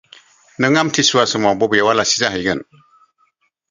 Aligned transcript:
नों 0.63 0.71
आमथि 0.81 1.03
सुवा 1.09 1.25
समाव 1.33 1.55
बबेयाव 1.65 1.93
आलासि 1.93 2.19
जाहैगोन? 2.25 2.67